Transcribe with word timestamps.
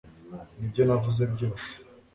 nibyo 0.57 0.83
navuze 0.87 1.21
byose 1.33 1.67